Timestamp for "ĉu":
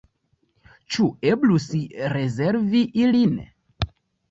0.95-1.05